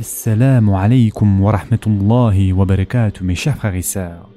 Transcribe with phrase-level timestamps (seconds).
[0.00, 4.30] Assalamu wa rahmatullahi wa barakatuh mes chers frères et sœurs.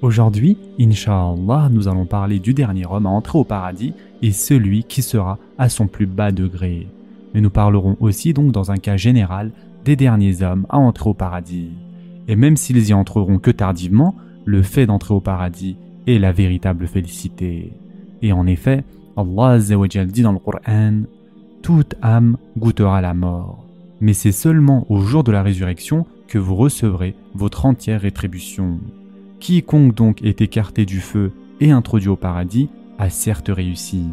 [0.00, 5.02] Aujourd'hui, Inch'Allah, nous allons parler du dernier homme à entrer au paradis et celui qui
[5.02, 6.86] sera à son plus bas degré.
[7.34, 9.50] Mais nous parlerons aussi donc dans un cas général
[9.84, 11.72] des derniers hommes à entrer au paradis.
[12.28, 14.14] Et même s'ils y entreront que tardivement,
[14.44, 15.76] le fait d'entrer au paradis
[16.06, 17.72] est la véritable félicité.
[18.22, 18.84] Et en effet,
[19.16, 21.02] Allah dit dans le Coran
[21.60, 23.67] Toute âme goûtera la mort
[24.00, 28.80] mais c'est seulement au jour de la résurrection que vous recevrez votre entière rétribution.
[29.40, 34.06] Quiconque donc est écarté du feu et introduit au paradis a certes réussi,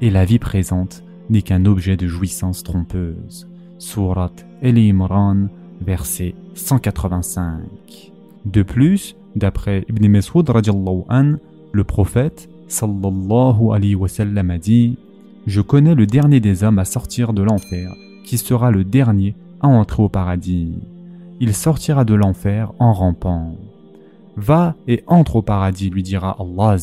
[0.00, 3.48] et la vie présente n'est qu'un objet de jouissance trompeuse.
[3.78, 5.48] Surat El Imran,
[5.80, 8.12] verset 185.
[8.44, 11.34] De plus, d'après Ibn Mas'ud an,
[11.72, 14.98] le prophète sallallahu alayhi a dit
[15.46, 17.92] Je connais le dernier des hommes à sortir de l'enfer
[18.24, 20.74] qui sera le dernier à entrer au paradis.
[21.40, 23.56] Il sortira de l'enfer en rampant.
[24.36, 26.76] Va et entre au paradis, lui dira Allah.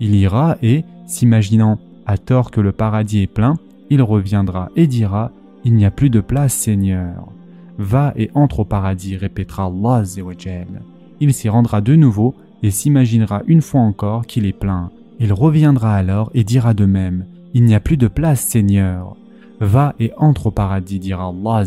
[0.00, 3.56] Il ira et, s'imaginant à tort que le paradis est plein,
[3.88, 5.32] il reviendra et dira
[5.64, 7.28] Il n'y a plus de place, Seigneur.
[7.78, 10.02] Va et entre au paradis, répétera Allah.
[11.20, 14.90] Il s'y rendra de nouveau et s'imaginera une fois encore qu'il est plein.
[15.18, 19.16] Il reviendra alors et dira de même Il n'y a plus de place, Seigneur.
[19.60, 21.64] Va et entre au paradis, dira Allah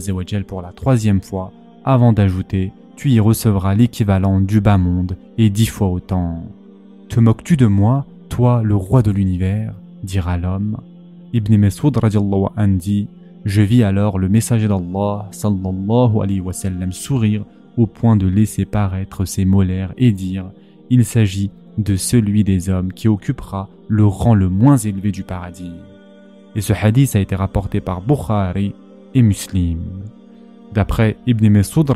[0.48, 1.52] pour la troisième fois,
[1.84, 6.44] avant d'ajouter Tu y recevras l'équivalent du bas monde et dix fois autant.
[7.10, 9.74] Te moques-tu de moi, toi le roi de l'univers?
[10.04, 10.78] dira l'homme.
[11.34, 11.98] Ibn Mas'ud
[12.58, 13.08] an dit
[13.46, 17.44] Je vis alors le messager d'Allah sallallahu alayhi wa sallam sourire
[17.78, 20.46] au point de laisser paraître ses molaires et dire
[20.90, 25.72] Il s'agit de celui des hommes qui occupera le rang le moins élevé du paradis.
[26.56, 28.74] Et ce hadith a été rapporté par Bukhari
[29.14, 29.80] et Muslim.
[30.74, 31.90] D'après Ibn Mas'ud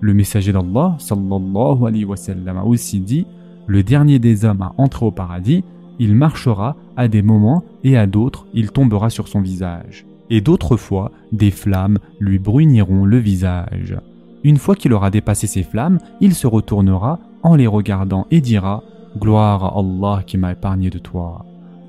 [0.00, 3.26] le messager d'Allah sallallahu alayhi wa sallam a aussi dit
[3.66, 5.64] Le dernier des hommes à entrer au paradis,
[5.98, 10.06] il marchera à des moments et à d'autres il tombera sur son visage.
[10.30, 13.96] Et d'autres fois, des flammes lui bruniront le visage.
[14.44, 18.82] Une fois qu'il aura dépassé ces flammes, il se retournera en les regardant et dira
[19.18, 21.44] Gloire à Allah qui m'a épargné de toi.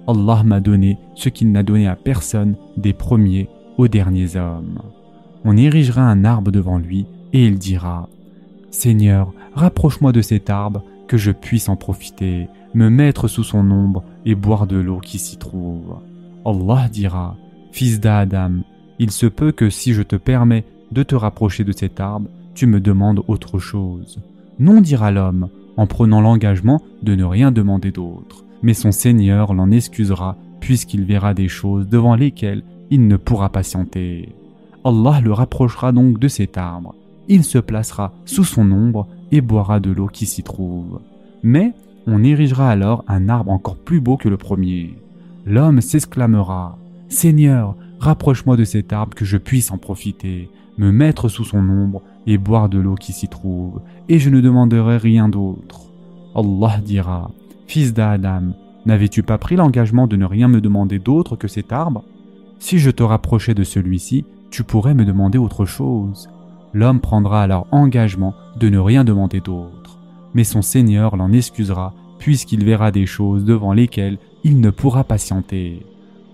[0.10, 3.48] Allah m'a donné ce qu'il n'a donné à personne des premiers
[3.78, 4.80] aux derniers hommes.
[5.46, 8.10] On érigera un arbre devant lui et il dira
[8.72, 14.04] Seigneur, rapproche-moi de cet arbre que je puisse en profiter, me mettre sous son ombre
[14.26, 15.98] et boire de l'eau qui s'y trouve.
[16.44, 17.36] Allah dira
[17.72, 18.64] Fils d'Adam,
[18.98, 22.66] il se peut que si je te permets de te rapprocher de cet arbre, tu
[22.66, 24.20] me demandes autre chose.
[24.58, 29.72] Non, dira l'homme, en prenant l'engagement de ne rien demander d'autre mais son Seigneur l'en
[29.72, 34.36] excusera puisqu'il verra des choses devant lesquelles il ne pourra patienter.
[34.84, 36.96] Allah le rapprochera donc de cet arbre.
[37.28, 41.00] Il se placera sous son ombre et boira de l'eau qui s'y trouve.
[41.44, 41.74] Mais
[42.08, 44.96] on érigera alors un arbre encore plus beau que le premier.
[45.46, 46.78] L'homme s'exclamera
[47.08, 52.02] Seigneur, rapproche-moi de cet arbre que je puisse en profiter, me mettre sous son ombre
[52.26, 55.92] et boire de l'eau qui s'y trouve, et je ne demanderai rien d'autre.
[56.36, 57.32] Allah dira
[57.70, 58.54] Fils d'Adam,
[58.88, 62.04] n'avais-tu pas pris l'engagement de ne rien me demander d'autre que cet arbre?
[62.58, 66.32] Si je te rapprochais de celui-ci, tu pourrais me demander autre chose.
[66.74, 70.00] L'homme prendra alors engagement de ne rien demander d'autre.
[70.34, 75.86] Mais son Seigneur l'en excusera, puisqu'il verra des choses devant lesquelles il ne pourra patienter.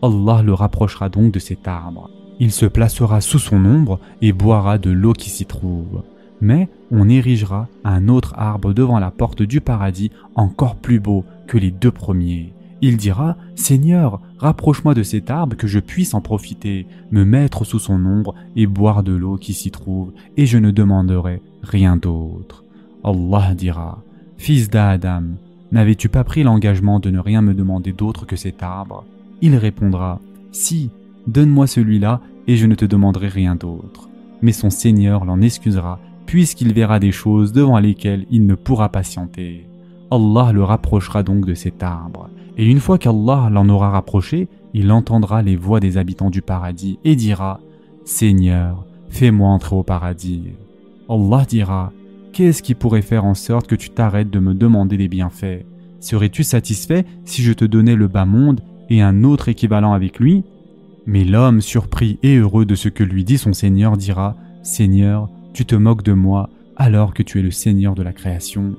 [0.02, 2.10] Allah le rapprochera donc de cet arbre.
[2.40, 6.02] Il se placera sous son ombre et boira de l'eau qui s'y trouve
[6.42, 11.58] mais on érigera un autre arbre devant la porte du paradis encore plus beau que
[11.58, 12.54] les deux premiers.
[12.82, 17.80] Il dira, Seigneur, rapproche-moi de cet arbre que je puisse en profiter, me mettre sous
[17.80, 22.64] son ombre et boire de l'eau qui s'y trouve, et je ne demanderai rien d'autre.
[23.04, 24.04] Allah dira,
[24.38, 25.24] Fils d'Adam,
[25.72, 29.06] n'avais-tu pas pris l'engagement de ne rien me demander d'autre que cet arbre?
[29.42, 30.20] Il répondra,
[30.52, 30.92] Si,
[31.28, 34.10] donne-moi celui-là, et je ne te demanderai rien d'autre.
[34.42, 39.68] Mais son Seigneur l'en excusera puisqu'il verra des choses devant lesquelles il ne pourra patienter.
[40.12, 42.30] Allah le rapprochera donc de cet arbre.
[42.58, 47.00] Et une fois qu'Allah l'en aura rapproché, il entendra les voix des habitants du paradis
[47.04, 47.60] et dira
[48.06, 50.44] Seigneur, fais-moi entrer au paradis.
[51.10, 51.92] Allah dira
[52.34, 55.66] Qu'est-ce qui pourrait faire en sorte que tu t'arrêtes de me demander des bienfaits?
[56.02, 60.44] Serais-tu satisfait si je te donnais le bas monde et un autre équivalent avec lui?
[61.06, 65.66] Mais l'homme, surpris et heureux de ce que lui dit son Seigneur, dira Seigneur, tu
[65.66, 68.76] te moques de moi alors que tu es le Seigneur de la création.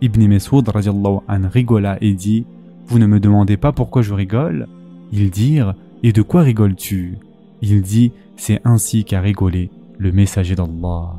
[0.00, 2.44] Ibn Mesud an rigola et dit
[2.88, 4.66] Vous ne me demandez pas pourquoi je rigole?
[5.12, 7.18] Ils dirent Et de quoi rigoles-tu?
[7.60, 11.14] Il dit C'est ainsi qu'a rigolé le messager d'Allah.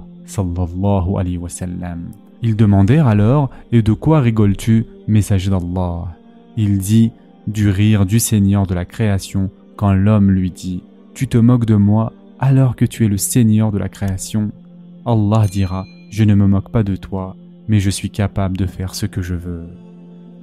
[2.42, 6.10] Ils demandèrent alors Et de quoi rigoles-tu, messager d'Allah?
[6.58, 7.14] Il dit
[7.48, 10.84] Du rire du Seigneur de la création quand l'homme lui dit
[11.14, 14.52] Tu te moques de moi alors que tu es le Seigneur de la création.
[15.06, 17.36] Allah dira Je ne me moque pas de toi,
[17.68, 19.66] mais je suis capable de faire ce que je veux.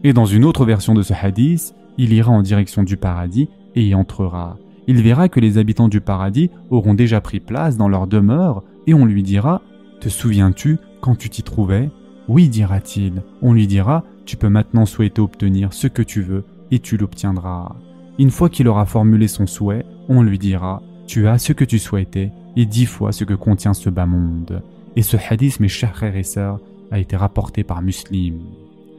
[0.04, 3.86] Et dans une autre version de ce hadith, il ira en direction du paradis et
[3.86, 4.58] y entrera.
[4.86, 8.92] Il verra que les habitants du paradis auront déjà pris place dans leur demeure et
[8.92, 9.62] on lui dira
[10.00, 11.90] Te souviens-tu quand tu t'y trouvais?
[12.28, 13.22] Oui, dira-t-il.
[13.40, 17.76] On lui dira Tu peux maintenant souhaiter obtenir ce que tu veux et tu l'obtiendras.
[18.18, 21.80] Une fois qu'il aura formulé son souhait, on lui dira Tu as ce que tu
[21.80, 24.62] souhaitais et dix fois ce que contient ce bas monde.
[24.94, 26.60] Et ce hadith, mes chers frères et sœurs,
[26.92, 28.38] a été rapporté par Muslim.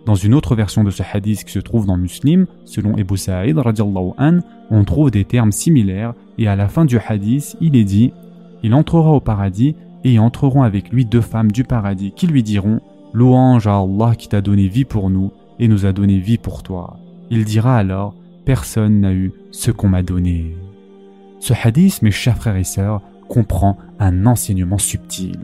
[0.06, 3.58] Dans une autre version de ce hadith qui se trouve dans Muslim, selon Ebu Sa'id,
[3.58, 8.12] on trouve des termes similaires et à la fin du hadith, il est dit
[8.62, 12.82] Il entrera au paradis et entreront avec lui deux femmes du paradis qui lui diront
[13.14, 16.62] Louange à Allah qui t'a donné vie pour nous et nous a donné vie pour
[16.62, 16.98] toi.
[17.30, 20.58] Il dira alors Personne n'a eu ce qu'on m'a donné.
[21.42, 25.40] Ce hadith, mes chers frères et sœurs, comprend un enseignement subtil.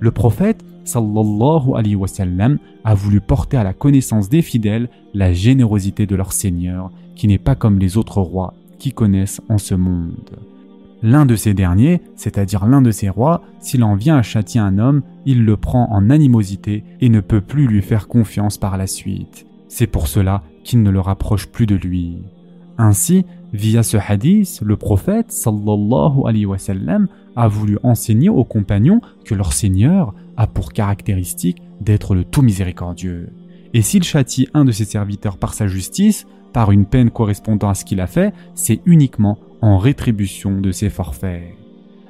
[0.00, 5.32] Le prophète sallallahu alayhi wa sallam, a voulu porter à la connaissance des fidèles la
[5.32, 9.74] générosité de leur Seigneur, qui n'est pas comme les autres rois qui connaissent en ce
[9.74, 10.36] monde.
[11.02, 14.78] L'un de ces derniers, c'est-à-dire l'un de ces rois, s'il en vient à châtier un
[14.78, 18.86] homme, il le prend en animosité et ne peut plus lui faire confiance par la
[18.86, 19.46] suite.
[19.68, 22.18] C'est pour cela qu'il ne le rapproche plus de lui.
[22.78, 23.24] Ainsi,
[23.56, 26.20] via ce hadith, le prophète sallallahu
[27.36, 33.30] a voulu enseigner aux compagnons que leur Seigneur a pour caractéristique d'être le tout miséricordieux.
[33.74, 37.74] Et s'il châtie un de ses serviteurs par sa justice, par une peine correspondant à
[37.74, 41.54] ce qu'il a fait, c'est uniquement en rétribution de ses forfaits.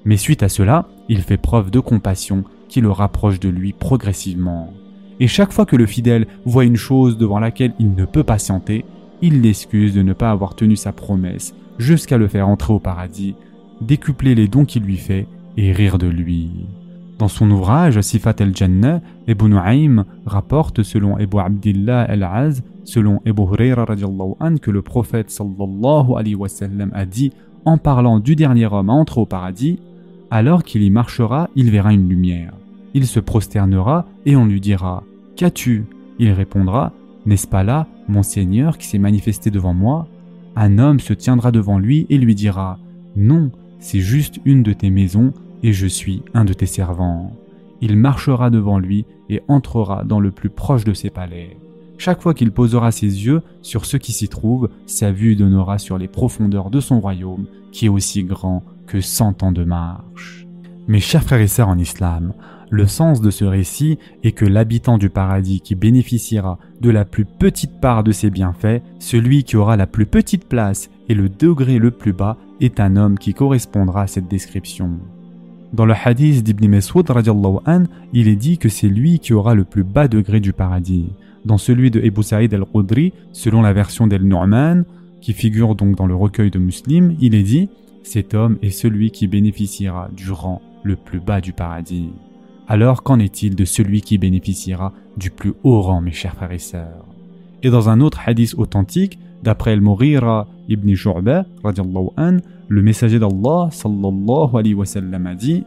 [0.05, 4.73] Mais suite à cela, il fait preuve de compassion qui le rapproche de lui progressivement.
[5.19, 8.85] Et chaque fois que le fidèle voit une chose devant laquelle il ne peut patienter,
[9.23, 13.35] il l'excuse de ne pas avoir tenu sa promesse jusqu'à le faire entrer au paradis,
[13.81, 15.27] décupler les dons qu'il lui fait
[15.57, 16.51] et rire de lui.
[17.19, 23.87] Dans son ouvrage Sifat el-Jannah, Ibn Nu'aym rapporte selon Abu Abdillah al-Az, selon Abu Huraira
[24.41, 27.33] an, que le prophète sallallahu alayhi wa sallam a dit
[27.65, 29.81] en parlant du dernier homme à entrer au paradis,
[30.31, 32.53] alors qu'il y marchera, il verra une lumière.
[32.95, 35.03] Il se prosternera et on lui dira
[35.37, 35.85] Qu'as-tu?
[36.19, 36.93] Il répondra
[37.27, 40.07] N'est-ce pas là mon Seigneur qui s'est manifesté devant moi
[40.55, 42.79] Un homme se tiendra devant lui et lui dira
[43.17, 45.33] Non, c'est juste une de tes maisons
[45.63, 47.33] et je suis un de tes servants.
[47.81, 51.57] Il marchera devant lui et entrera dans le plus proche de ses palais.
[51.99, 55.99] Chaque fois qu'il posera ses yeux sur ce qui s'y trouve, sa vue donnera sur
[55.99, 60.47] les profondeurs de son royaume, qui est aussi grand que cent ans de marche.
[60.89, 62.33] Mes chers frères et sœurs en islam,
[62.71, 67.25] le sens de ce récit est que l'habitant du paradis qui bénéficiera de la plus
[67.25, 71.79] petite part de ses bienfaits, celui qui aura la plus petite place et le degré
[71.79, 74.99] le plus bas, est un homme qui correspondra à cette description.
[75.73, 76.81] Dans le hadith d'Ibn
[77.67, 77.83] an,
[78.13, 81.11] il est dit que c'est lui qui aura le plus bas degré du paradis.
[81.45, 84.85] Dans celui de Ebu Saïd al-Qudri, selon la version d'El-Nu'man,
[85.21, 87.69] qui figure donc dans le recueil de Muslim, il est dit
[88.03, 92.11] Cet homme est celui qui bénéficiera du rang le plus bas du paradis.
[92.69, 96.59] Alors qu'en est-il de celui qui bénéficiera du plus haut rang, mes chers frères et
[96.59, 97.05] sœurs?
[97.63, 100.93] Et dans un autre hadith authentique, d'après El-Mughira ibn
[102.17, 102.37] an,
[102.69, 105.65] le messager d'Allah sallallahu alayhi wa sallam a dit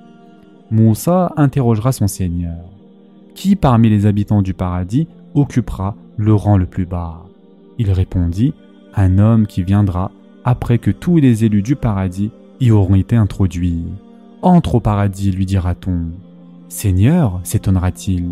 [0.72, 2.58] Moussa interrogera son Seigneur
[3.34, 7.26] Qui parmi les habitants du paradis occupera le rang le plus bas?
[7.78, 8.54] Il répondit
[8.94, 10.12] Un homme qui viendra
[10.44, 13.86] après que tous les élus du paradis y auront été introduits.
[14.42, 16.29] Entre au paradis, lui dira-t-on.
[16.70, 18.30] Seigneur, s'étonnera-t-il,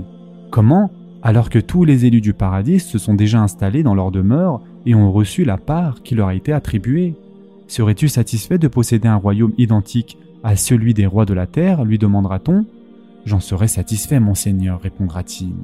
[0.51, 0.91] comment,
[1.23, 4.95] alors que tous les élus du paradis se sont déjà installés dans leur demeure et
[4.95, 7.15] ont reçu la part qui leur a été attribuée
[7.67, 11.97] Serais-tu satisfait de posséder un royaume identique à celui des rois de la terre lui
[11.97, 12.65] demandera-t-on.
[13.25, 15.55] J'en serai satisfait, mon Seigneur, répondra-t-il.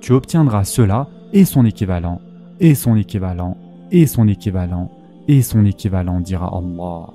[0.00, 2.20] Tu obtiendras cela et son équivalent,
[2.58, 3.56] et son équivalent,
[3.92, 4.90] et son équivalent,
[5.28, 7.10] et son équivalent, dira Allah.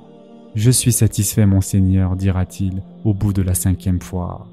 [0.56, 4.48] Je suis satisfait, mon Seigneur, dira-t-il au bout de la cinquième fois.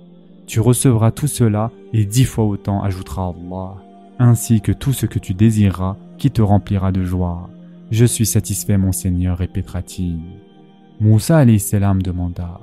[0.49, 3.75] Tu recevras tout cela et dix fois autant, ajoutera Allah,
[4.19, 7.51] ainsi que tout ce que tu désireras qui te remplira de joie.
[7.91, 10.17] Je suis satisfait, mon Seigneur, répétera-t-il.
[11.01, 12.61] Moussa salam demanda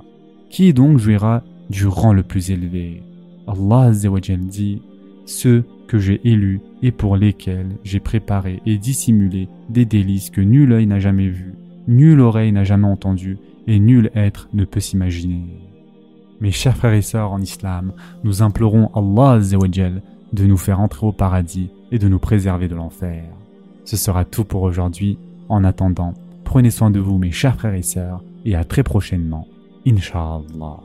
[0.49, 3.03] Qui donc jouira du rang le plus élevé?
[3.47, 4.81] Allah dit
[5.27, 10.71] Ceux que j'ai élus et pour lesquels j'ai préparé et dissimulé des délices que nul
[10.73, 11.53] œil n'a jamais vues,
[11.87, 13.37] nulle oreille n'a jamais entendu
[13.67, 15.74] et nul être ne peut s'imaginer.
[16.41, 21.11] Mes chers frères et sœurs en islam, nous implorons Allah de nous faire entrer au
[21.11, 23.23] paradis et de nous préserver de l'enfer.
[23.85, 25.17] Ce sera tout pour aujourd'hui.
[25.47, 26.13] En attendant,
[26.43, 29.47] prenez soin de vous mes chers frères et sœurs et à très prochainement.
[29.87, 30.84] Inch'Allah.